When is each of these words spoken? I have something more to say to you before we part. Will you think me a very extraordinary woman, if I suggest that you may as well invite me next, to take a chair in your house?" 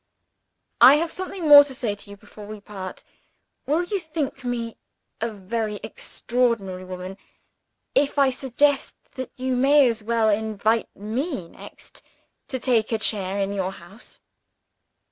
I 0.81 0.95
have 0.95 1.11
something 1.11 1.47
more 1.47 1.63
to 1.63 1.75
say 1.75 1.93
to 1.93 2.09
you 2.09 2.17
before 2.17 2.47
we 2.47 2.59
part. 2.59 3.03
Will 3.67 3.83
you 3.83 3.99
think 3.99 4.43
me 4.43 4.77
a 5.21 5.31
very 5.31 5.79
extraordinary 5.83 6.83
woman, 6.83 7.17
if 7.93 8.17
I 8.17 8.31
suggest 8.31 8.95
that 9.13 9.29
you 9.35 9.55
may 9.55 9.87
as 9.87 10.03
well 10.03 10.27
invite 10.27 10.89
me 10.95 11.49
next, 11.49 12.01
to 12.47 12.57
take 12.57 12.91
a 12.91 12.97
chair 12.97 13.37
in 13.37 13.53
your 13.53 13.73
house?" 13.73 14.19